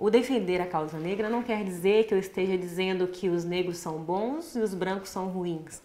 [0.00, 3.78] O defender a causa negra não quer dizer que eu esteja dizendo que os negros
[3.78, 5.82] são bons e os brancos são ruins.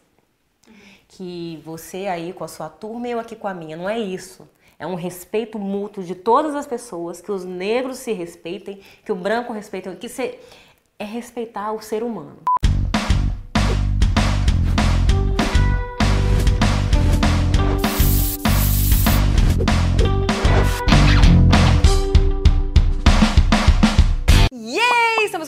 [1.08, 3.76] Que você aí com a sua turma e eu aqui com a minha.
[3.76, 4.48] Não é isso.
[4.78, 9.16] É um respeito mútuo de todas as pessoas, que os negros se respeitem, que o
[9.16, 10.38] branco respeite, que se...
[11.00, 12.38] é respeitar o ser humano.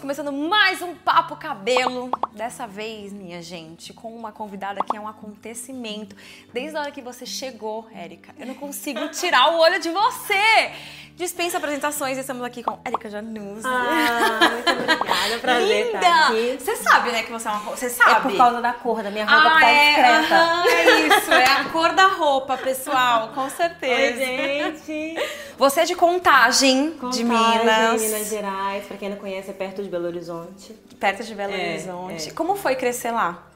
[0.06, 2.12] Começando mais um Papo Cabelo.
[2.32, 6.16] Dessa vez, minha gente, com uma convidada que é um acontecimento.
[6.54, 10.72] Desde a hora que você chegou, Érica, eu não consigo tirar o olho de você.
[11.16, 13.66] Dispensa apresentações, estamos aqui com Érica Janus.
[13.66, 15.98] Ah, muito obrigada, prazer Linda!
[15.98, 16.58] estar aqui.
[16.60, 17.60] Você sabe, né, que você é uma...
[17.62, 18.22] Você É sabe?
[18.22, 20.36] por causa da cor da minha roupa ah, que tá é, discreta.
[20.36, 24.20] aham, é isso, é a cor da roupa, pessoal, com Oi, certeza.
[24.20, 25.16] gente.
[25.58, 29.82] Você é de Contagem, de Contagem, Minas, Minas Gerais, pra quem não conhece, é perto
[29.82, 30.74] de Belo Horizonte.
[31.00, 32.30] perto de Belo É, Horizonte.
[32.30, 32.32] é.
[32.34, 33.48] Como foi crescer lá?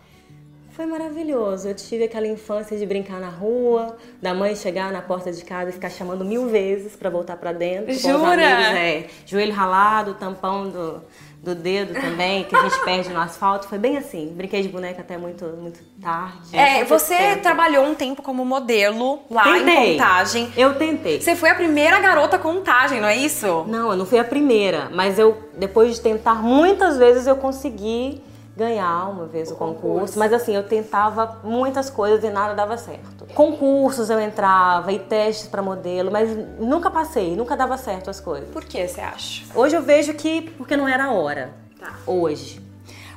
[0.72, 1.68] Foi maravilhoso.
[1.68, 5.72] Eu tive aquela infância de brincar na rua, da mãe chegar na porta de casa
[5.72, 7.88] e ficar chamando mil vezes pra voltar pra dentro.
[7.88, 8.32] Com os Jura?
[8.32, 9.08] amigos, é.
[9.26, 11.02] Joelho ralado, tampão do,
[11.42, 13.68] do dedo também, que a gente perde no asfalto.
[13.68, 14.34] Foi bem assim.
[14.36, 16.56] Brinquei de boneca até muito, muito tarde.
[16.56, 17.42] É, você tempo.
[17.42, 19.92] trabalhou um tempo como modelo lá em Tentei.
[19.94, 20.54] Contagem.
[20.58, 21.22] Eu tentei.
[21.22, 23.66] Você foi a primeira garota Contagem, não é isso?
[23.68, 28.22] Não, eu não fui a primeira, mas eu, depois de tentar muitas vezes, eu consegui
[28.60, 30.20] ganhar uma vez o concurso.
[30.20, 33.26] Mas assim, eu tentava muitas coisas e nada dava certo.
[33.34, 36.30] Concursos eu entrava e testes pra modelo, mas
[36.60, 38.50] nunca passei, nunca dava certo as coisas.
[38.50, 39.46] Por que você acha?
[39.56, 41.54] Hoje eu vejo que porque não era a hora.
[41.80, 41.94] Tá.
[42.06, 42.62] Hoje.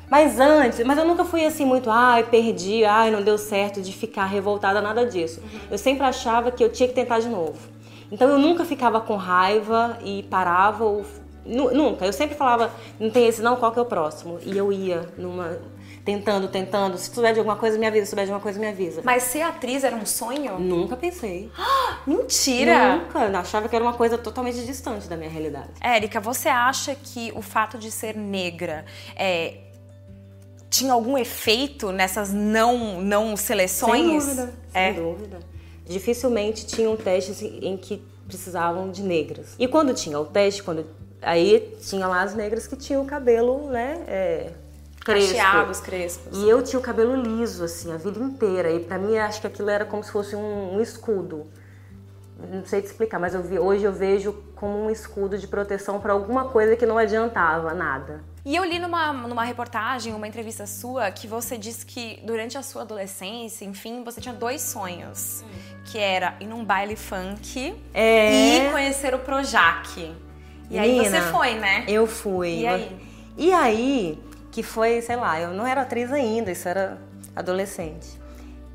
[0.08, 3.92] Mas antes, mas eu nunca fui assim muito, ai, perdi, ai, não deu certo de
[3.92, 5.42] ficar revoltada, nada disso.
[5.70, 7.58] Eu sempre achava que eu tinha que tentar de novo.
[8.10, 11.02] Então eu nunca ficava com raiva e parava ou
[11.44, 12.04] nunca.
[12.04, 14.38] Eu sempre falava, não tem esse não, qual que é o próximo?
[14.42, 15.58] E eu ia numa
[16.04, 18.66] tentando, tentando, se souber de alguma coisa me avisa, se souber de alguma coisa me
[18.66, 19.02] avisa.
[19.04, 20.58] Mas ser atriz era um sonho?
[20.58, 21.50] Nunca pensei.
[22.06, 22.96] Mentira!
[22.96, 25.70] Nunca, achava que era uma coisa totalmente distante da minha realidade.
[25.80, 29.58] Érica, você acha que o fato de ser negra é,
[30.68, 34.24] tinha algum efeito nessas não, não seleções?
[34.24, 34.92] Sem dúvida, É.
[34.92, 35.38] sem dúvida.
[35.86, 39.54] Dificilmente tinham testes em que precisavam de negras.
[39.58, 40.86] E quando tinha o teste, quando
[41.22, 44.50] aí tinha lá as negras que tinham o cabelo, né, é,
[45.04, 45.34] crespo.
[45.36, 46.38] Cacheados, crespos.
[46.38, 48.70] E eu tinha o cabelo liso, assim, a vida inteira.
[48.70, 51.46] E pra mim, acho que aquilo era como se fosse um, um escudo.
[52.50, 56.00] Não sei te explicar, mas eu vi- hoje eu vejo como um escudo de proteção
[56.00, 58.20] pra alguma coisa que não adiantava nada.
[58.44, 62.62] E eu li numa, numa reportagem, uma entrevista sua, que você disse que durante a
[62.62, 65.44] sua adolescência, enfim, você tinha dois sonhos.
[65.84, 68.66] Que era ir num baile funk É.
[68.68, 70.12] e conhecer o Projac.
[70.72, 71.84] E aí você Menina, foi, né?
[71.86, 72.60] Eu fui.
[72.60, 72.96] E aí?
[73.36, 74.18] E aí,
[74.50, 76.96] que foi, sei lá, eu não era atriz ainda, isso era
[77.36, 78.20] adolescente.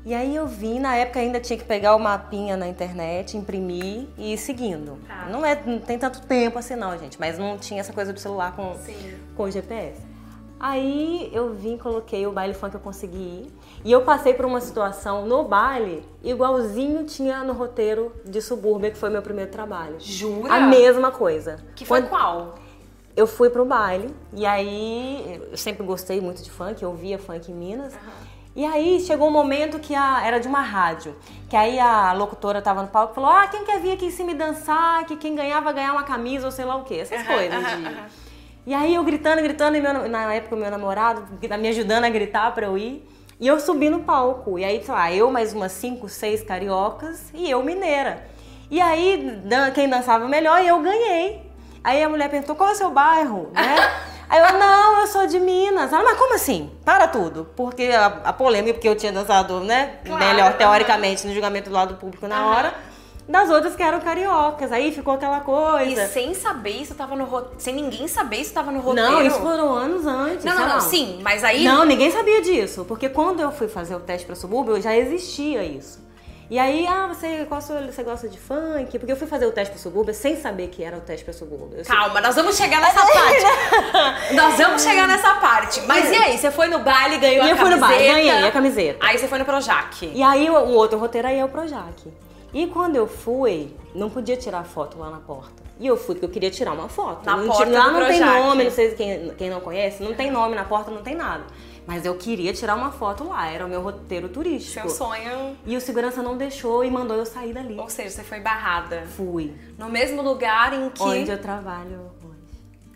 [0.04, 4.06] E aí eu vi, na época ainda tinha que pegar o mapinha na internet, imprimir
[4.16, 4.96] e ir seguindo.
[5.08, 5.26] Tá.
[5.28, 8.20] Não, é, não tem tanto tempo assim não, gente, mas não tinha essa coisa do
[8.20, 9.18] celular com, Sim.
[9.36, 10.00] com GPS.
[10.60, 13.52] Aí eu vim, coloquei o baile funk que eu consegui ir.
[13.84, 18.98] E eu passei por uma situação no baile, igualzinho tinha no roteiro de Subúrbia, que
[18.98, 19.96] foi meu primeiro trabalho.
[20.00, 20.52] Jura?
[20.52, 21.58] A mesma coisa.
[21.76, 22.54] Que foi Quando- qual?
[23.16, 27.50] eu fui pro baile e aí eu sempre gostei muito de funk, eu via funk
[27.50, 27.92] em Minas.
[28.56, 31.14] E aí chegou um momento que a, era de uma rádio,
[31.48, 34.10] que aí a locutora tava no palco e falou: "Ah, quem quer vir aqui em
[34.10, 36.94] cima e dançar, que quem ganhar vai ganhar uma camisa ou sei lá o quê".
[36.96, 38.27] Essas coisas de
[38.66, 41.26] E aí eu gritando, gritando, e meu- na época meu namorado
[41.58, 43.06] me ajudando a gritar pra eu ir.
[43.40, 44.58] E eu subi no palco.
[44.58, 48.24] E aí, sei lá, eu mais umas cinco, seis cariocas e eu mineira.
[48.70, 49.40] E aí,
[49.74, 51.40] quem dançava melhor, eu ganhei.
[51.82, 53.76] Aí a mulher perguntou, qual é o seu bairro, né?
[54.28, 55.90] Aí eu, não, eu sou de Minas.
[55.90, 56.70] Ela, mas como assim?
[56.84, 57.48] Para tudo.
[57.56, 60.00] Porque a, a polêmica, porque eu tinha dançado, né?
[60.04, 62.46] Claro, melhor, teoricamente, no julgamento do lado público na Aham.
[62.56, 62.74] hora.
[63.28, 64.72] Das outras que eram cariocas.
[64.72, 66.06] Aí ficou aquela E coisa.
[66.08, 67.56] sem saber isso tava no roteiro.
[67.60, 69.10] Sem ninguém saber isso tava no roteiro.
[69.10, 70.44] Não, isso foram anos antes.
[70.44, 71.62] Não, não, não, sim, mas aí.
[71.62, 72.86] Não, ninguém sabia disso.
[72.86, 76.08] Porque quando eu fui fazer o teste pra subúrbio, já existia isso.
[76.50, 78.98] E aí, ah, você, qual sua, você gosta de funk?
[78.98, 81.34] Porque eu fui fazer o teste pra subúrbio sem saber que era o teste pra
[81.34, 81.76] subúrbio.
[81.80, 84.32] Eu Calma, nós vamos chegar nessa parte.
[84.34, 85.82] nós vamos chegar nessa parte.
[85.82, 88.02] Mas e aí, você foi no baile e ganhou E a eu fui no camiseta?
[88.02, 89.06] baile, ganhei a camiseta.
[89.06, 90.10] Aí você foi no Projac.
[90.14, 92.10] E aí o, o outro roteiro aí é o Projac.
[92.52, 95.62] E quando eu fui, não podia tirar foto lá na porta.
[95.80, 97.24] E eu fui porque eu queria tirar uma foto.
[97.24, 100.30] Na não, porta lá não tem nome, não sei quem, quem não conhece, não tem
[100.30, 101.44] nome na porta, não tem nada.
[101.86, 104.88] Mas eu queria tirar uma foto lá, era o meu roteiro turístico.
[104.88, 105.56] Seu sonho.
[105.64, 107.78] E o segurança não deixou e mandou eu sair dali.
[107.78, 109.04] Ou seja, você foi barrada.
[109.16, 109.54] Fui.
[109.78, 111.02] No mesmo lugar em que.
[111.02, 112.28] Onde eu trabalho hoje.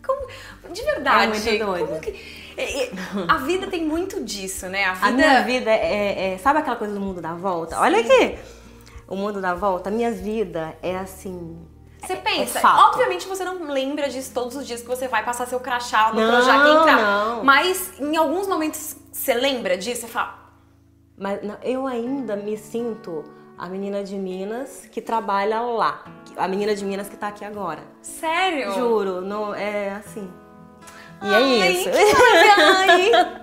[0.05, 0.27] Como,
[0.73, 1.23] de verdade.
[1.23, 1.87] É muito doido.
[1.87, 2.91] como que-
[3.27, 4.85] a vida tem muito disso, né?
[4.85, 5.07] A vida.
[5.07, 7.79] A minha vida é, é- Sabe aquela coisa do mundo dá volta?
[7.79, 8.37] Olha aqui!
[9.07, 9.89] O mundo dá volta.
[9.89, 11.57] A minha vida é assim.
[12.01, 12.89] Você pensa, fato.
[12.89, 16.19] obviamente você não lembra disso todos os dias que você vai passar seu crachá no
[16.19, 16.97] Não, Projac e entrar.
[17.01, 17.43] não.
[17.45, 20.01] Mas em alguns momentos você lembra disso?
[20.01, 20.37] Você fala,
[21.17, 23.23] Mas não, eu ainda me sinto
[23.57, 26.03] a menina de Minas que trabalha lá.
[26.35, 27.83] A menina de Minas que tá aqui agora.
[28.01, 28.73] sério?
[28.73, 30.29] Juro, não, é assim.
[31.21, 31.89] E é Ai, isso.
[31.89, 33.42] que.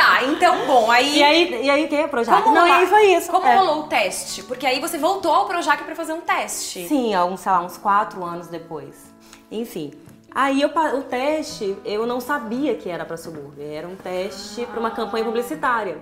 [0.00, 1.18] tá, então, bom, aí...
[1.18, 2.42] E aí, e aí quem é Projac?
[2.42, 3.30] Como Não, e aí foi isso.
[3.30, 3.56] Como é.
[3.56, 4.42] rolou o teste?
[4.42, 6.88] Porque aí você voltou ao Projac pra fazer um teste.
[6.88, 9.12] Sim, alguns, sei lá, uns quatro anos depois.
[9.50, 9.92] Enfim.
[10.32, 13.64] Aí eu, o teste, eu não sabia que era para subúrbio.
[13.64, 15.98] Era um teste para uma campanha publicitária.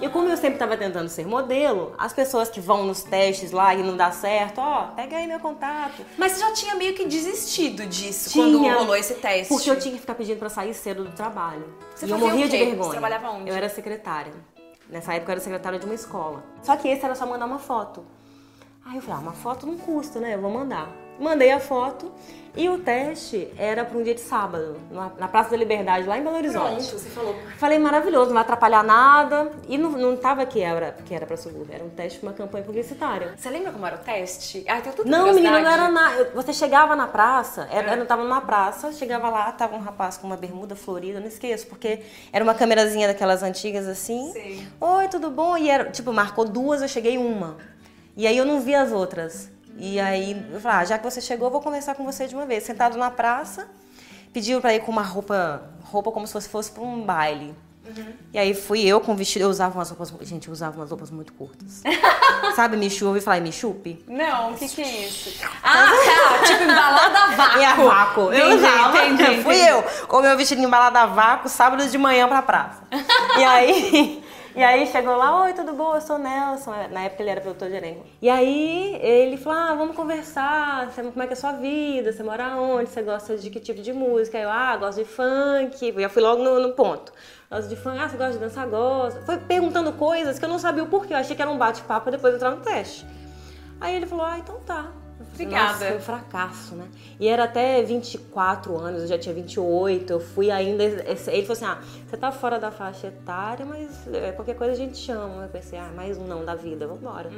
[0.00, 3.74] E como eu sempre estava tentando ser modelo, as pessoas que vão nos testes lá
[3.74, 6.04] e não dá certo, ó, pega aí meu contato.
[6.16, 9.48] Mas você já tinha meio que desistido disso Tinha, quando rolou esse teste.
[9.48, 11.64] Porque eu tinha que ficar pedindo para sair cedo do trabalho.
[11.94, 12.82] Você e eu morria de vergonha.
[12.82, 13.50] Você trabalhava onde?
[13.50, 14.32] Eu era secretária.
[14.88, 16.42] Nessa época eu era secretária de uma escola.
[16.62, 18.04] Só que esse era só mandar uma foto.
[18.84, 20.34] Aí eu falei, ah, uma foto não custa, né?
[20.34, 20.88] Eu vou mandar.
[21.18, 22.10] Mandei a foto
[22.54, 24.76] e o teste era para um dia de sábado,
[25.18, 26.92] na Praça da Liberdade, lá em Belo Pronto, Horizonte.
[26.92, 27.34] você falou.
[27.56, 29.50] Falei, maravilhoso, não vai atrapalhar nada.
[29.66, 32.34] E não, não tava que era, que era pra subúrbio, era um teste para uma
[32.34, 33.32] campanha publicitária.
[33.38, 34.66] Você lembra como era o teste?
[34.68, 36.30] Ah, tenho tanta Não, menina, não era nada.
[36.34, 40.26] Você chegava na praça, era, eu tava numa praça, chegava lá, tava um rapaz com
[40.26, 42.00] uma bermuda florida, não esqueço, porque
[42.30, 44.30] era uma câmerazinha daquelas antigas assim.
[44.30, 44.68] Sei.
[44.78, 45.56] Oi, tudo bom?
[45.56, 47.56] E era, tipo, marcou duas, eu cheguei uma.
[48.14, 49.50] E aí eu não vi as outras.
[49.78, 52.34] E aí eu falei, ah, já que você chegou, eu vou conversar com você de
[52.34, 52.64] uma vez.
[52.64, 53.68] Sentado na praça,
[54.32, 57.54] pediu pra ir com uma roupa, roupa como se fosse, fosse pra um baile.
[58.32, 61.10] E aí fui eu com vestido, eu usava umas roupas, gente, eu usava umas roupas
[61.10, 61.82] muito curtas.
[62.54, 64.02] Sabe, me chuve e falar, me chupe?
[64.06, 65.44] Não, o que, que é isso?
[65.64, 67.58] Ah, tá, tipo embalada a vácuo.
[67.60, 68.32] E a vácuo.
[68.32, 69.06] Eu usava.
[69.06, 69.70] entendi, Fui entendi.
[69.70, 72.82] eu, com meu vestido embalado a vácuo, sábado de manhã pra praça.
[73.38, 74.21] e aí...
[74.54, 75.94] E aí chegou lá, oi, tudo bom?
[75.94, 76.72] Eu sou o Nelson.
[76.90, 78.04] Na época ele era produtor de elenco.
[78.20, 82.22] E aí ele falou, ah, vamos conversar, como é que é a sua vida, você
[82.22, 84.36] mora onde, você gosta de que tipo de música?
[84.36, 85.88] Aí eu, ah, gosto de funk.
[85.88, 87.12] Eu já fui logo no, no ponto.
[87.50, 88.66] Gosto de funk, ah, você gosta de dançar?
[88.66, 89.22] Gosta.
[89.22, 92.10] Foi perguntando coisas que eu não sabia o porquê, eu achei que era um bate-papo
[92.10, 93.06] depois entrar no teste.
[93.80, 94.92] Aí ele falou, ah, então tá.
[95.22, 95.72] Eu Obrigada.
[95.72, 96.88] Nossa, foi um fracasso, né?
[97.18, 100.84] E era até 24 anos, eu já tinha 28, eu fui ainda.
[100.84, 104.76] Ele falou assim: ah, você tá fora da faixa etária, mas é, qualquer coisa a
[104.76, 105.44] gente chama.
[105.44, 107.30] Eu pensei, ah, mais um não da vida, vambora.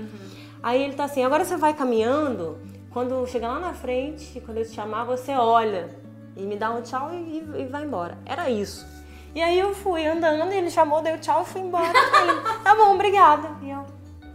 [0.62, 2.58] Aí ele tá assim: agora você vai caminhando,
[2.90, 5.88] quando chegar lá na frente, quando ele te chamar, você olha
[6.36, 8.18] e me dá um tchau e, e vai embora.
[8.26, 8.86] Era isso.
[9.34, 11.88] E aí eu fui andando, ele chamou, dei o tchau e fui embora.
[11.90, 13.50] Ele, tá bom, obrigada.
[13.62, 13.84] E eu,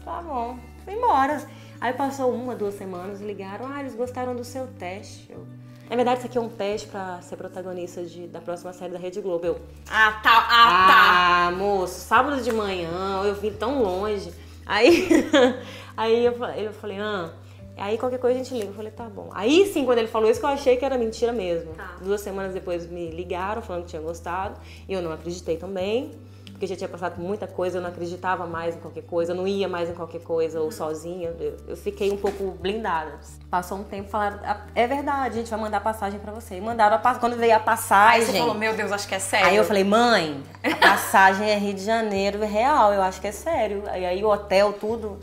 [0.04, 1.42] tá bom, fui embora.
[1.82, 5.28] Aí passou uma, duas semanas, ligaram, ah, eles gostaram do seu teste.
[5.30, 5.46] Eu,
[5.90, 9.00] na verdade, isso aqui é um teste pra ser protagonista de- da próxima série da
[9.00, 9.46] Rede Globo.
[9.46, 9.60] Eu,
[9.90, 11.48] Ah, tá, ah, tá.
[11.48, 14.32] ah, moço, sábado de manhã, eu vim tão longe.
[14.66, 15.08] Aí,
[15.98, 17.32] aí eu, eu falei, ah,
[17.78, 18.68] aí qualquer coisa a gente liga.
[18.68, 19.30] Eu falei, tá bom.
[19.34, 21.74] Aí sim, quando ele falou isso, eu achei que era mentira mesmo.
[21.74, 21.96] Tá.
[22.02, 24.60] Duas semanas depois me ligaram falando que tinha gostado.
[24.88, 26.12] E eu não acreditei também.
[26.60, 29.36] Porque já tinha passado por muita coisa, eu não acreditava mais em qualquer coisa, eu
[29.38, 30.66] não ia mais em qualquer coisa, Uhum.
[30.66, 31.34] ou sozinha.
[31.40, 33.14] Eu, eu fiquei um pouco blindada.
[33.50, 36.56] Passou um tempo, falaram, "Ah, é verdade, a gente vai mandar passagem pra você.
[36.58, 37.22] E mandaram a passagem.
[37.22, 38.26] Quando veio a Aí passagem.
[38.26, 39.48] você falou, meu Deus, acho que é sério.
[39.48, 43.28] Aí eu falei, mãe, a passagem é Rio de Janeiro, é real, eu acho que
[43.28, 43.84] é sério.
[43.88, 45.18] Aí, aí o hotel, tudo.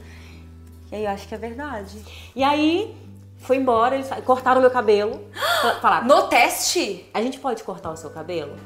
[0.91, 1.99] E aí eu acho que é verdade.
[2.35, 2.97] E aí,
[3.41, 5.21] foi embora, eles cortaram meu cabelo.
[5.61, 7.07] fa- Falaram, No teste?
[7.13, 8.57] a gente pode cortar o seu cabelo?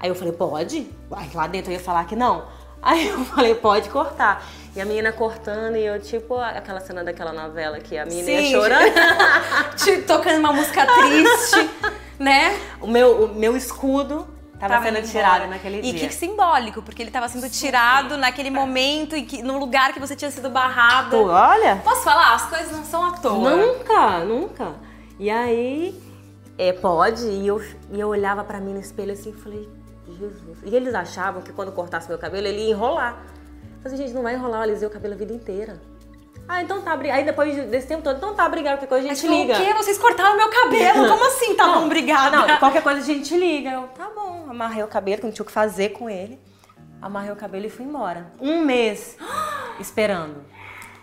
[0.00, 0.90] Aí eu falei, pode?
[1.12, 2.44] Ai, lá dentro eu ia falar que não.
[2.82, 4.42] Aí eu falei, pode cortar.
[4.74, 8.42] E a menina cortando e eu, tipo, aquela cena daquela novela que a menina ia
[8.42, 8.52] Sim.
[8.52, 8.94] chorando.
[9.76, 11.70] Te tocando uma música triste,
[12.18, 12.58] né?
[12.80, 14.26] o, meu, o meu escudo
[14.58, 16.08] tava, Tava sendo tirado naquele e dia.
[16.08, 20.14] que simbólico, porque ele tava sendo tirado naquele momento e que, no lugar que você
[20.14, 21.10] tinha sido barrada.
[21.10, 22.34] Pô, olha, Posso falar?
[22.34, 23.50] As coisas não são à toa.
[23.50, 24.74] Nunca, nunca.
[25.18, 26.00] E aí,
[26.56, 29.68] é, pode, e eu, e eu olhava pra mim no espelho assim e falei,
[30.20, 30.58] Jesus.
[30.64, 33.22] E eles achavam que quando cortasse meu cabelo, ele ia enrolar.
[33.76, 35.80] Eu falei, gente, não vai enrolar, eu alisei o cabelo a vida inteira.
[36.46, 39.26] Ah, então tá, aí depois desse tempo todo, então tá, obrigado, qualquer coisa a gente
[39.26, 39.54] liga.
[39.54, 39.72] o quê?
[39.72, 41.06] Vocês cortaram meu cabelo?
[41.08, 41.54] Como assim?
[41.54, 42.36] Tá bom, obrigada.
[42.36, 43.70] Não, qualquer coisa a gente liga.
[43.70, 46.40] Eu, tá bom, amarrei o cabelo, que não tinha o que fazer com ele.
[47.00, 48.32] Amarrei o cabelo e fui embora.
[48.40, 49.16] Um mês
[49.78, 50.44] esperando.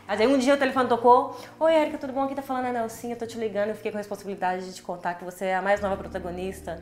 [0.05, 1.39] Mas aí um dia o telefone tocou.
[1.59, 2.23] Oi, Erika, tudo bom?
[2.23, 3.69] Aqui tá falando a Nelsinha, eu tô te ligando.
[3.69, 6.81] Eu fiquei com a responsabilidade de te contar que você é a mais nova protagonista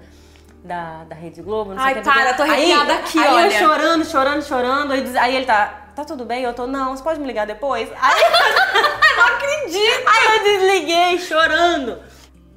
[0.66, 1.74] da, da Rede Globo.
[1.74, 2.38] Não Ai, sei para, que.
[2.38, 3.46] tô arrepiada aí, aqui, aí olha.
[3.46, 4.92] eu chorando, chorando, chorando.
[4.94, 6.44] Aí, diz- aí ele tá, tá tudo bem?
[6.44, 7.88] Eu tô, não, você pode me ligar depois?
[8.02, 8.24] Aí,
[9.18, 10.04] não acredito.
[10.08, 12.00] aí eu desliguei, chorando.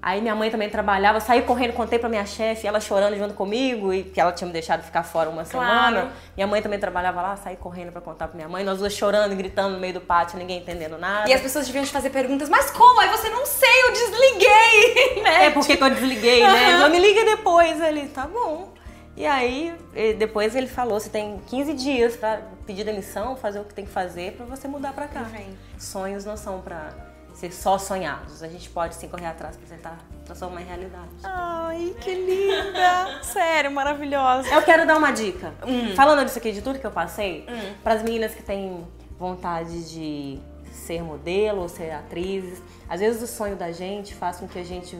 [0.00, 3.92] Aí minha mãe também trabalhava, saí correndo, contei pra minha chefe, ela chorando junto comigo,
[3.92, 5.66] e que ela tinha me deixado ficar fora uma Claro.
[5.96, 6.12] semana.
[6.36, 9.34] Minha mãe também trabalhava lá, saí correndo pra contar pra minha mãe, nós duas chorando,
[9.34, 11.28] gritando no meio do pátio, ninguém entendendo nada.
[11.28, 13.00] E as pessoas deviam te fazer perguntas, mas como?
[13.00, 15.46] Aí você não sei, eu desliguei, né?
[15.46, 16.62] É porque que eu desliguei, né?
[16.68, 17.80] Ele falou, me liga depois.
[17.80, 18.72] Ele, tá bom.
[19.16, 19.74] E aí,
[20.16, 23.90] depois ele falou, você tem 15 dias pra pedir demissão, fazer o que tem que
[23.90, 25.22] fazer pra você mudar pra cá.
[25.22, 25.56] Uhum.
[25.76, 26.90] Sonhos não são pra
[27.38, 28.42] ser só sonhados.
[28.42, 31.08] A gente pode sim correr atrás pra tentar transformar em realidade.
[31.22, 33.22] Ai, que linda!
[33.22, 34.48] Sério, maravilhosa.
[34.48, 35.54] Eu quero dar uma dica.
[35.64, 35.94] Hum.
[35.94, 37.46] Falando disso aqui, de tudo que eu passei,
[37.84, 38.84] para as meninas que têm
[39.16, 40.40] vontade de
[40.72, 44.64] ser modelo ou ser atrizes, às vezes o sonho da gente faz com que a
[44.64, 44.98] gente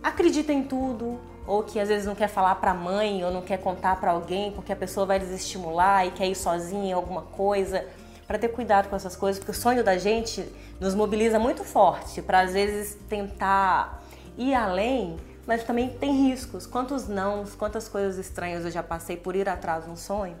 [0.00, 3.58] acredite em tudo, ou que às vezes não quer falar pra mãe ou não quer
[3.58, 7.84] contar pra alguém porque a pessoa vai desestimular e quer ir sozinha em alguma coisa.
[8.28, 10.46] Para ter cuidado com essas coisas, porque o sonho da gente
[10.78, 14.04] nos mobiliza muito forte para às vezes tentar
[14.36, 15.16] ir além,
[15.46, 16.66] mas também tem riscos.
[16.66, 20.36] Quantos nãos, quantas coisas estranhas eu já passei por ir atrás de um sonho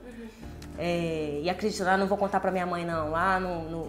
[0.80, 3.88] É, e acreditar, ah, não vou contar pra minha mãe não, ah, não, não.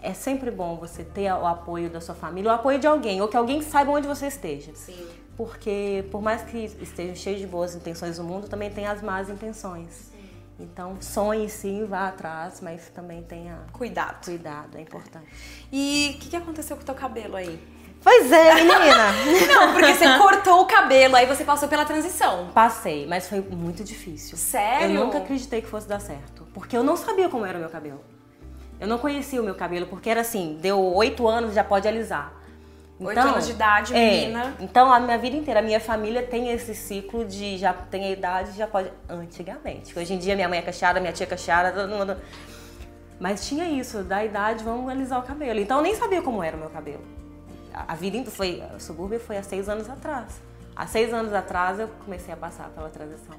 [0.00, 3.26] É sempre bom você ter o apoio da sua família, o apoio de alguém, ou
[3.26, 4.70] que alguém saiba onde você esteja.
[4.74, 5.08] Sim.
[5.36, 9.28] Porque por mais que esteja cheio de boas intenções o mundo, também tem as más
[9.28, 10.09] intenções.
[10.60, 14.24] Então sonhe sim, vá atrás, mas também tenha Cuidado.
[14.24, 15.26] cuidado, é importante.
[15.72, 17.58] E o que, que aconteceu com o teu cabelo aí?
[18.02, 19.12] Pois é, menina!
[19.46, 22.50] Não, porque você cortou o cabelo, aí você passou pela transição.
[22.54, 24.38] Passei, mas foi muito difícil.
[24.38, 24.94] Sério?
[24.94, 26.46] Eu nunca acreditei que fosse dar certo.
[26.54, 28.00] Porque eu não sabia como era o meu cabelo.
[28.80, 32.39] Eu não conhecia o meu cabelo, porque era assim, deu oito anos, já pode alisar.
[33.00, 34.54] Oito anos de idade, é, menina.
[34.60, 38.10] Então, a minha vida inteira, a minha família tem esse ciclo de já tem a
[38.10, 38.92] idade, já pode.
[39.08, 39.98] Antigamente.
[39.98, 42.16] Hoje em dia, minha mãe é cacheada, minha tia é cacheada, todo mundo.
[43.18, 45.58] Mas tinha isso, da idade, vamos alisar o cabelo.
[45.60, 47.02] Então, eu nem sabia como era o meu cabelo.
[47.72, 48.62] A a vida inteira foi.
[48.76, 50.40] O subúrbio foi há seis anos atrás.
[50.76, 53.34] Há seis anos atrás, eu comecei a passar pela transição.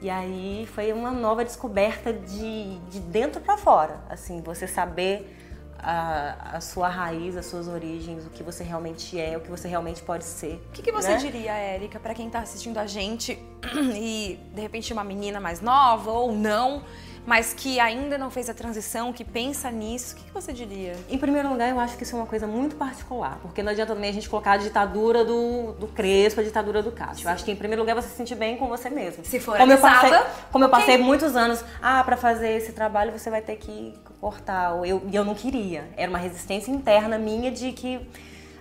[0.00, 4.00] E aí foi uma nova descoberta de, de dentro para fora.
[4.10, 5.43] Assim, você saber
[5.84, 9.68] a, a sua raiz, as suas origens, o que você realmente é, o que você
[9.68, 10.54] realmente pode ser.
[10.70, 11.16] O que, que você né?
[11.18, 13.38] diria, Érica, pra quem tá assistindo a gente
[13.94, 16.82] e de repente uma menina mais nova ou não,
[17.26, 20.94] mas que ainda não fez a transição, que pensa nisso, o que, que você diria?
[21.08, 23.94] Em primeiro lugar, eu acho que isso é uma coisa muito particular, porque não adianta
[23.94, 27.26] também a gente colocar a ditadura do, do Crespo, a ditadura do Castro.
[27.26, 29.24] Eu acho que em primeiro lugar você se sentir bem com você mesmo.
[29.24, 30.10] Se for como eu passei,
[30.52, 30.80] como eu ok.
[30.80, 34.74] passei muitos anos, ah, pra fazer esse trabalho você vai ter que cortar.
[34.74, 35.88] ou Eu, e eu não queria.
[35.96, 38.06] Era uma resistência interna minha de que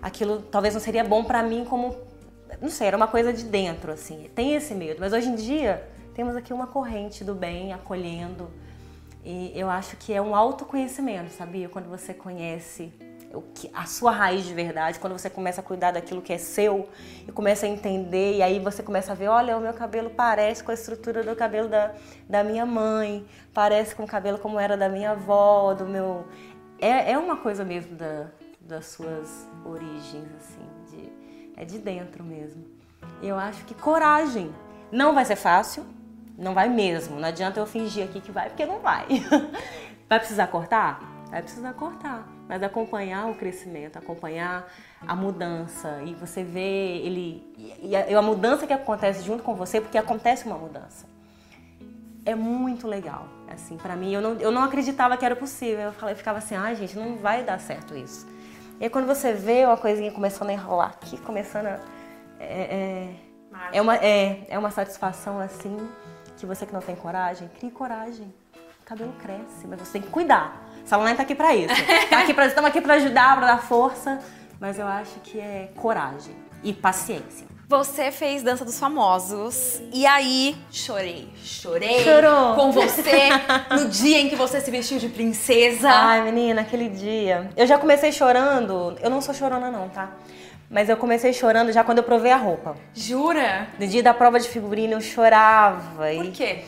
[0.02, 1.96] aquilo talvez não seria bom pra mim como
[2.62, 4.30] não sei, era uma coisa de dentro assim.
[4.36, 8.50] Tem esse medo, mas hoje em dia temos aqui uma corrente do bem acolhendo.
[9.26, 11.70] E eu acho que é um autoconhecimento, sabia?
[11.70, 12.92] Quando você conhece
[13.34, 16.38] o que, a sua raiz de verdade, quando você começa a cuidar daquilo que é
[16.38, 16.88] seu
[17.28, 20.64] e começa a entender, e aí você começa a ver: olha, o meu cabelo parece
[20.64, 21.94] com a estrutura do cabelo da,
[22.30, 26.28] da minha mãe, parece com o cabelo como era da minha avó, do meu.
[26.80, 28.28] É, é uma coisa mesmo da,
[28.60, 31.12] das suas origens, assim, de,
[31.58, 32.66] é de dentro mesmo.
[33.22, 34.54] Eu acho que coragem.
[34.92, 35.84] Não vai ser fácil,
[36.38, 37.20] não vai mesmo.
[37.20, 39.08] Não adianta eu fingir aqui que vai, porque não vai.
[40.10, 41.02] Vai precisar cortar?
[41.32, 42.28] Vai precisar cortar.
[42.48, 44.72] Mas acompanhar o crescimento, acompanhar
[45.08, 46.04] a mudança.
[46.06, 47.44] E você vê ele.
[47.82, 51.08] E a, e a mudança que acontece junto com você, porque acontece uma mudança.
[52.26, 53.28] É muito legal.
[53.52, 55.86] Assim, para mim, eu não, eu não acreditava que era possível.
[55.86, 58.28] Eu, falei, eu ficava assim, ai, gente, não vai dar certo isso.
[58.80, 61.80] E aí, quando você vê uma coisinha começando a enrolar aqui, começando a.
[62.40, 63.16] É, é,
[63.72, 65.78] é uma, é, é uma satisfação assim
[66.38, 68.34] que você que não tem coragem, crie coragem.
[68.82, 70.62] O cabelo cresce, mas você tem que cuidar.
[70.86, 71.74] Salonai tá aqui pra isso.
[72.10, 74.20] Tá aqui pra, estamos aqui pra ajudar, pra dar força.
[74.60, 77.48] Mas eu acho que é coragem e paciência.
[77.68, 82.56] Você fez Dança dos Famosos e aí chorei, chorei Chorou.
[82.56, 83.30] com você
[83.72, 85.90] no dia em que você se vestiu de princesa.
[85.90, 87.50] Ai, menina, aquele dia.
[87.56, 88.96] Eu já comecei chorando.
[89.02, 90.12] Eu não sou chorona, não, tá?
[90.74, 92.76] Mas eu comecei chorando já quando eu provei a roupa.
[92.96, 93.68] Jura?
[93.80, 96.08] No dia da prova de figurino eu chorava.
[96.16, 96.64] Por quê?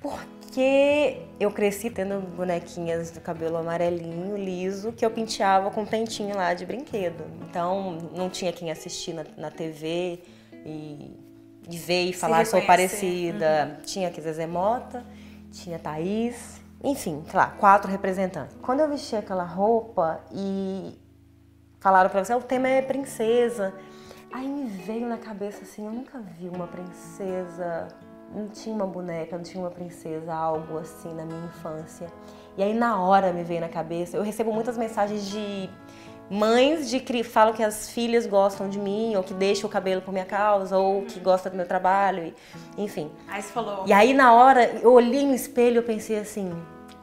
[0.00, 6.34] Porque eu cresci tendo bonequinhas do cabelo amarelinho, liso, que eu penteava com um pentinho
[6.34, 7.24] lá de brinquedo.
[7.42, 10.18] Então não tinha quem assistir na, na TV
[10.64, 11.14] e,
[11.70, 13.78] e ver e falar sou parecida.
[13.84, 15.04] Tinha que Zezé Mota,
[15.52, 18.56] tinha Thaís, enfim, sei lá, quatro representantes.
[18.62, 20.98] Quando eu vesti aquela roupa e
[21.82, 23.74] falaram pra você, o tema é princesa.
[24.32, 27.88] Aí me veio na cabeça assim, eu nunca vi uma princesa,
[28.34, 32.06] não tinha uma boneca, não tinha uma princesa, algo assim na minha infância.
[32.56, 35.68] E aí na hora me veio na cabeça, eu recebo muitas mensagens de,
[36.30, 40.00] mães de que falam que as filhas gostam de mim, ou que deixam o cabelo
[40.00, 42.32] por minha causa, ou que gostam do meu trabalho,
[42.78, 43.10] enfim.
[43.28, 43.84] Aí você falou.
[43.86, 46.50] E aí na hora eu olhei no espelho e pensei assim,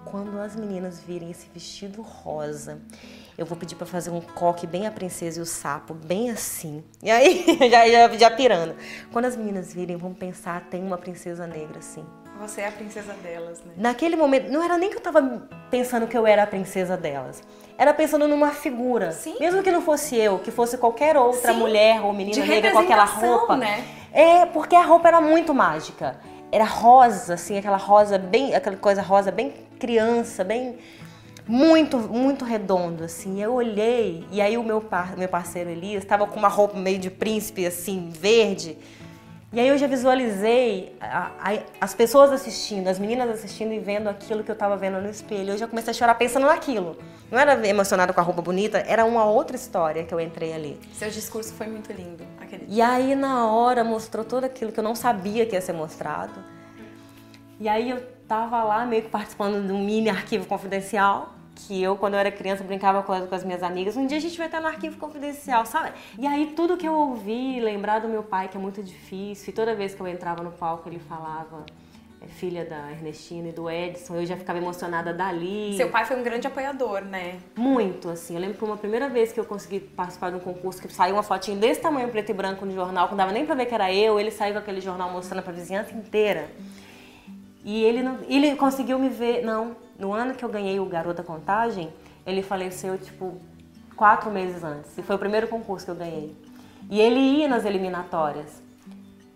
[0.05, 2.79] quando as meninas virem esse vestido rosa,
[3.39, 6.83] eu vou pedir para fazer um coque bem a princesa e o sapo, bem assim.
[7.01, 8.75] E aí, já, já, já pirando.
[9.13, 12.05] Quando as meninas virem, vão pensar, tem uma princesa negra assim.
[12.41, 13.73] Você é a princesa delas, né?
[13.75, 15.21] Naquele momento, não era nem que eu tava
[15.69, 17.41] pensando que eu era a princesa delas.
[17.77, 19.11] Era pensando numa figura.
[19.11, 19.35] Sim.
[19.39, 21.59] Mesmo que não fosse eu, que fosse qualquer outra Sim.
[21.59, 23.57] mulher ou menina De negra com aquela roupa.
[23.57, 23.85] né?
[24.11, 26.17] É, porque a roupa era muito mágica.
[26.51, 28.55] Era rosa, assim, aquela rosa bem.
[28.55, 30.77] aquela coisa rosa bem criança, bem.
[31.49, 33.41] Muito, muito redondo, assim.
[33.41, 36.99] Eu olhei, e aí o meu, par, meu parceiro Elias estava com uma roupa meio
[36.99, 38.77] de príncipe, assim, verde.
[39.51, 44.07] E aí eu já visualizei a- a- as pessoas assistindo, as meninas assistindo e vendo
[44.07, 45.53] aquilo que eu estava vendo no espelho.
[45.53, 46.95] Eu já comecei a chorar pensando naquilo.
[47.31, 50.79] Não era emocionada com a roupa bonita, era uma outra história que eu entrei ali.
[50.93, 52.23] Seu discurso foi muito lindo
[52.67, 52.67] dia.
[52.67, 56.43] E aí na hora mostrou tudo aquilo que eu não sabia que ia ser mostrado.
[57.59, 61.33] E aí eu tava lá meio que participando de um mini arquivo confidencial,
[61.67, 63.97] que eu quando eu era criança brincava com as, com as minhas amigas.
[63.97, 65.91] Um dia a gente vai estar no arquivo confidencial, sabe?
[66.17, 69.53] E aí tudo que eu ouvi, lembrar do meu pai que é muito difícil, e
[69.53, 71.65] toda vez que eu entrava no palco ele falava
[72.21, 75.75] é filha da Ernestina e do Edson, eu já ficava emocionada dali.
[75.77, 77.39] Seu pai foi um grande apoiador, né?
[77.55, 78.35] Muito, assim.
[78.35, 81.15] Eu lembro que uma primeira vez que eu consegui participar de um concurso que saiu
[81.15, 83.67] uma fotinho desse tamanho, preto e branco, no jornal, que não dava nem pra ver
[83.67, 86.49] que era eu, ele saiu com aquele jornal mostrando pra vizinhança inteira.
[87.63, 89.41] E ele, não, ele conseguiu me ver.
[89.41, 91.93] Não, no ano que eu ganhei o Garota Contagem,
[92.25, 93.37] ele faleceu, tipo,
[93.95, 94.97] quatro meses antes.
[94.97, 96.35] E foi o primeiro concurso que eu ganhei.
[96.89, 98.63] E ele ia nas eliminatórias.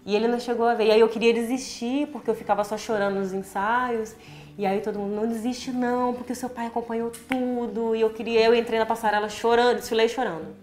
[0.06, 0.88] E ele não chegou a ver.
[0.88, 4.16] E aí eu queria desistir, porque eu ficava só chorando nos ensaios.
[4.58, 7.96] E aí todo mundo, não desiste não, porque o seu pai acompanhou tudo.
[7.96, 10.56] E eu queria, eu entrei na passarela chorando, desfilei chorando.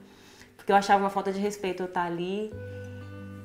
[0.56, 2.52] Porque eu achava uma falta de respeito eu estar ali.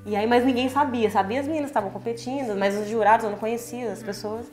[0.05, 1.09] E aí, mas ninguém sabia.
[1.09, 4.45] Sabia as meninas estavam competindo, mas os jurados eu não conhecia, as pessoas.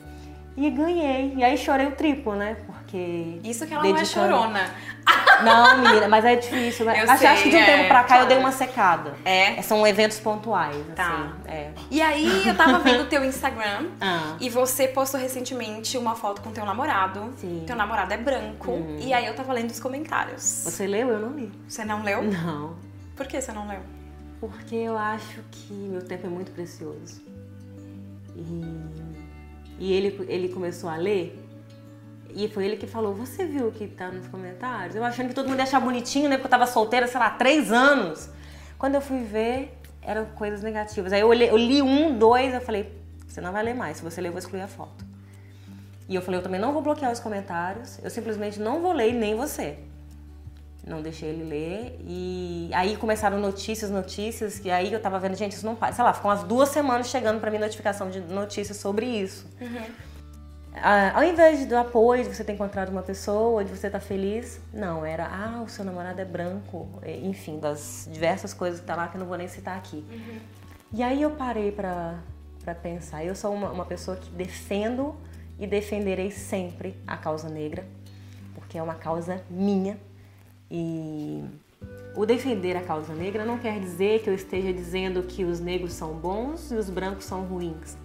[0.55, 1.33] E ganhei.
[1.35, 2.55] E aí chorei o triplo, né?
[2.67, 3.39] Porque.
[3.43, 4.59] Isso que ela não é dedicando- chorona.
[5.43, 6.85] Não, menina, mas é difícil.
[6.85, 7.03] né?
[7.03, 8.27] Eu acho, sei, acho que de um é, tempo pra cá eu claro.
[8.27, 9.13] dei uma secada.
[9.25, 9.61] É?
[9.61, 11.07] São eventos pontuais, Tá.
[11.07, 11.51] assim.
[11.51, 11.71] É.
[11.91, 14.35] E aí eu tava vendo o teu Instagram Ah.
[14.39, 17.33] e você postou recentemente uma foto com teu namorado.
[17.37, 17.63] Sim.
[17.65, 18.79] Teu namorado é branco.
[18.99, 20.41] E aí eu tava lendo os comentários.
[20.43, 21.09] Você leu?
[21.09, 21.51] Eu não li.
[21.67, 22.23] Você não leu?
[22.23, 22.75] Não.
[23.15, 23.79] Por que você não leu?
[24.39, 27.21] Porque eu acho que meu tempo é muito precioso.
[28.35, 28.41] E,
[29.79, 31.39] e ele, ele começou a ler.
[32.35, 34.95] E foi ele que falou: Você viu o que tá nos comentários?
[34.95, 36.35] Eu achando que todo mundo ia achar bonitinho, né?
[36.37, 38.29] Porque eu tava solteira, sei lá, três anos.
[38.77, 41.13] Quando eu fui ver, eram coisas negativas.
[41.13, 42.91] Aí eu, olhei- eu li um, dois, eu falei:
[43.27, 43.97] Você não vai ler mais.
[43.97, 45.05] Se você ler, eu vou excluir a foto.
[46.09, 47.99] E eu falei: Eu também não vou bloquear os comentários.
[48.03, 49.77] Eu simplesmente não vou ler, nem você.
[50.85, 51.99] Não deixei ele ler.
[52.05, 55.93] E aí começaram notícias, notícias, que aí eu tava vendo, gente, isso não para.
[55.93, 59.47] Sei lá, ficam umas duas semanas chegando pra mim notificação de notícias sobre isso.
[60.75, 64.59] Ah, ao invés do apoio, de você ter encontrado uma pessoa, de você estar feliz,
[64.73, 66.89] não, era, ah, o seu namorado é branco,
[67.21, 70.03] enfim, das diversas coisas que tá lá que eu não vou nem citar aqui.
[70.91, 72.19] E aí eu parei pra,
[72.63, 73.23] pra pensar.
[73.23, 75.15] Eu sou uma, uma pessoa que defendo
[75.59, 77.85] e defenderei sempre a causa negra,
[78.55, 79.97] porque é uma causa minha.
[80.75, 81.43] E
[82.15, 85.93] o defender a causa negra não quer dizer que eu esteja dizendo que os negros
[85.93, 87.95] são bons e os brancos são ruins.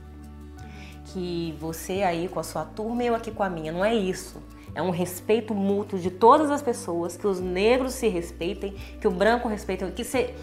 [1.06, 3.72] Que você aí com a sua turma e eu aqui com a minha.
[3.72, 4.36] Não é isso.
[4.74, 9.10] É um respeito mútuo de todas as pessoas, que os negros se respeitem, que o
[9.10, 10.34] branco respeite, que se,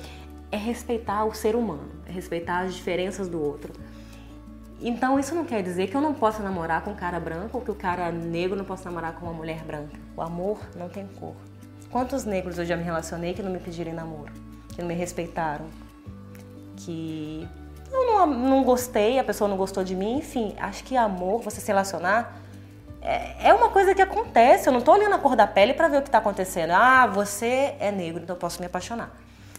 [0.51, 3.71] é respeitar o ser humano, é respeitar as diferenças do outro.
[4.81, 7.63] Então isso não quer dizer que eu não possa namorar com um cara branco ou
[7.63, 9.95] que o cara negro não possa namorar com uma mulher branca.
[10.17, 11.35] O amor não tem cor.
[11.91, 14.31] Quantos negros eu já me relacionei que não me pediram namoro,
[14.73, 15.65] que não me respeitaram,
[16.77, 17.47] que
[17.91, 20.53] eu não, não gostei, a pessoa não gostou de mim, enfim.
[20.59, 22.37] Acho que amor, você se relacionar,
[23.01, 24.67] é, é uma coisa que acontece.
[24.67, 26.71] Eu não tô olhando a cor da pele para ver o que tá acontecendo.
[26.71, 29.15] Ah, você é negro, então eu posso me apaixonar.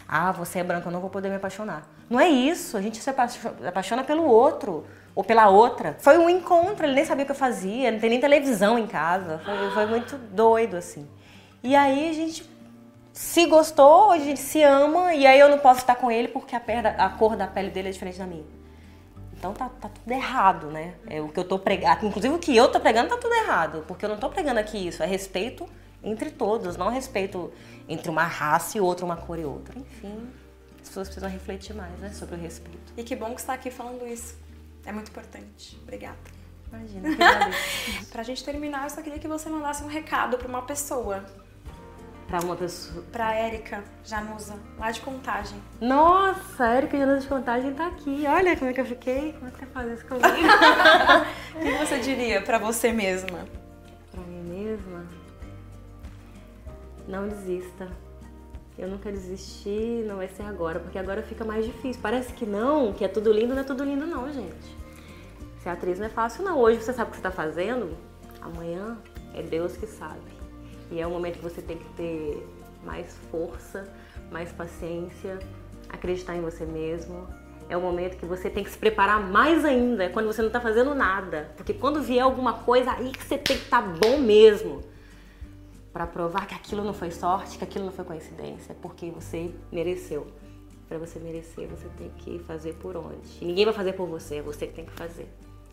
[0.07, 1.83] Ah, você é branco, eu não vou poder me apaixonar.
[2.09, 2.77] Não é isso.
[2.77, 4.85] A gente se apaixo- apaixona pelo outro
[5.15, 5.95] ou pela outra.
[5.99, 8.85] Foi um encontro, ele nem sabia o que eu fazia, não tem nem televisão em
[8.87, 9.41] casa.
[9.43, 11.07] Foi, foi muito doido, assim.
[11.63, 12.47] E aí a gente
[13.13, 16.55] se gostou, a gente se ama, e aí eu não posso estar com ele porque
[16.55, 18.45] a, perda- a cor da pele dele é diferente da minha.
[19.33, 20.95] Então tá, tá tudo errado, né?
[21.07, 22.05] É o que eu tô pregando.
[22.07, 23.83] Inclusive o que eu tô pregando tá tudo errado.
[23.87, 25.03] Porque eu não tô pregando aqui isso.
[25.03, 25.67] É respeito
[26.03, 27.51] entre todos, não respeito
[27.87, 29.77] entre uma raça e outra, uma cor e outra.
[29.77, 30.27] Enfim,
[30.81, 32.09] as pessoas precisam refletir mais, né?
[32.13, 32.93] Sobre o respeito.
[32.97, 34.35] E que bom que você tá aqui falando isso.
[34.85, 35.77] É muito importante.
[35.83, 36.17] Obrigada.
[36.73, 37.09] Imagina.
[38.11, 41.23] Pra gente terminar, eu só queria que você mandasse um recado pra uma pessoa.
[42.27, 43.03] Pra uma pessoa.
[43.11, 45.57] Pra Érica Janusa, lá de contagem.
[45.79, 48.25] Nossa, a Érica Janusa de contagem tá aqui.
[48.27, 49.31] Olha como é que eu fiquei.
[49.33, 50.27] Como é que você faz isso comigo?
[51.55, 53.45] o que você diria pra você mesma?
[54.11, 55.05] Pra mim mesma?
[57.07, 57.87] Não desista.
[58.77, 62.01] Eu nunca desisti, não vai ser agora, porque agora fica mais difícil.
[62.01, 64.77] Parece que não, que é tudo lindo, não é tudo lindo não, gente.
[65.63, 66.59] Ser atriz não é fácil não.
[66.59, 67.97] Hoje você sabe o que você tá fazendo,
[68.41, 68.97] amanhã
[69.33, 70.36] é Deus que sabe.
[70.91, 72.47] E é um momento que você tem que ter
[72.83, 73.87] mais força,
[74.31, 75.39] mais paciência,
[75.89, 77.27] acreditar em você mesmo.
[77.69, 80.47] É o momento que você tem que se preparar mais ainda, é quando você não
[80.47, 81.51] está fazendo nada.
[81.57, 84.83] Porque quando vier alguma coisa, aí que você tem que estar tá bom mesmo.
[85.91, 89.51] Para provar que aquilo não foi sorte, que aquilo não foi coincidência, é porque você
[89.71, 90.27] mereceu.
[90.87, 93.37] Para você merecer, você tem que fazer por onde.
[93.41, 95.27] E ninguém vai fazer por você, é você que tem que fazer.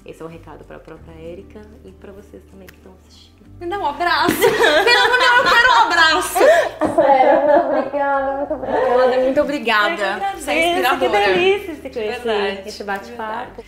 [0.04, 3.34] Esse é um recado para a própria Érica e para vocês também que estão assistindo.
[3.58, 4.34] Me dá um abraço.
[4.42, 6.38] eu quero um abraço.
[6.94, 8.56] Sério, muito obrigada,
[9.22, 9.88] muito obrigada.
[9.88, 10.36] Muito obrigada.
[10.36, 11.10] Você é inspiradora.
[11.10, 13.64] Que delícia se conhecer, esse bate-papo.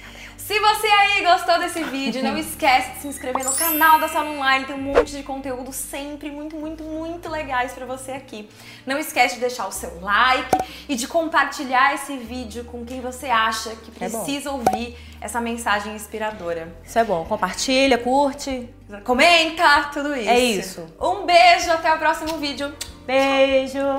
[0.47, 4.31] Se você aí gostou desse vídeo, não esquece de se inscrever no canal da Sala
[4.31, 8.49] Online, tem um monte de conteúdo sempre muito, muito, muito legais para você aqui.
[8.87, 10.57] Não esquece de deixar o seu like
[10.89, 15.41] e de compartilhar esse vídeo com quem você acha que é precisa é ouvir essa
[15.41, 16.73] mensagem inspiradora.
[16.85, 17.25] Isso é bom.
[17.25, 20.31] Compartilha, curte, comenta, tudo isso.
[20.31, 20.87] É isso.
[21.01, 22.73] Um beijo, até o próximo vídeo.
[23.05, 23.99] Beijo.